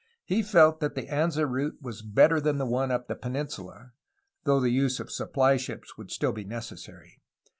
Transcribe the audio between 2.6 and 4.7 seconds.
one up the peninsula, though